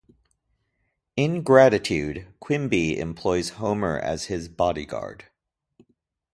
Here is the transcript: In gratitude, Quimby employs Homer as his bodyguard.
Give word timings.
In 1.15 1.43
gratitude, 1.43 2.25
Quimby 2.39 2.97
employs 2.97 3.49
Homer 3.61 3.99
as 3.99 4.25
his 4.25 4.47
bodyguard. 4.47 5.25